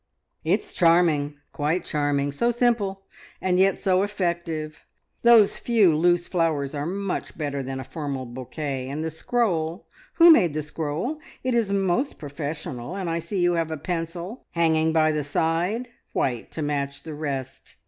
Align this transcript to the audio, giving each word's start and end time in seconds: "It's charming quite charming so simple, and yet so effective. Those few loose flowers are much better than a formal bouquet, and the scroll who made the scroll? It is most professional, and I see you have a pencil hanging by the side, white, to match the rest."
"It's 0.43 0.73
charming 0.73 1.35
quite 1.53 1.85
charming 1.85 2.31
so 2.31 2.49
simple, 2.49 3.03
and 3.39 3.59
yet 3.59 3.79
so 3.79 4.01
effective. 4.01 4.83
Those 5.21 5.59
few 5.59 5.95
loose 5.95 6.27
flowers 6.27 6.73
are 6.73 6.87
much 6.87 7.37
better 7.37 7.61
than 7.61 7.79
a 7.79 7.83
formal 7.83 8.25
bouquet, 8.25 8.89
and 8.89 9.03
the 9.03 9.11
scroll 9.11 9.85
who 10.13 10.31
made 10.31 10.55
the 10.55 10.63
scroll? 10.63 11.19
It 11.43 11.53
is 11.53 11.71
most 11.71 12.17
professional, 12.17 12.95
and 12.95 13.11
I 13.11 13.19
see 13.19 13.41
you 13.41 13.53
have 13.53 13.69
a 13.69 13.77
pencil 13.77 14.47
hanging 14.53 14.91
by 14.91 15.11
the 15.11 15.23
side, 15.23 15.89
white, 16.13 16.49
to 16.53 16.63
match 16.63 17.03
the 17.03 17.13
rest." 17.13 17.75